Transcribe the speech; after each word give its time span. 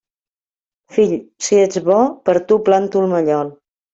Fill, 0.95 1.13
si 1.49 1.59
ets 1.65 1.77
bo, 1.89 1.99
per 2.29 2.37
a 2.39 2.43
tu 2.53 2.59
planto 2.71 3.03
el 3.05 3.13
mallol. 3.15 3.53